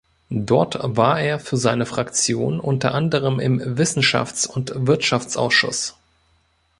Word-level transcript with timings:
Dort 0.31 0.79
war 0.81 1.19
er 1.19 1.39
für 1.39 1.57
seine 1.57 1.85
Fraktion 1.85 2.59
unter 2.59 2.95
anderem 2.95 3.39
im 3.39 3.59
Wissenschafts- 3.77 4.47
und 4.47 4.73
Wirtschaftsausschuss. 4.73 5.95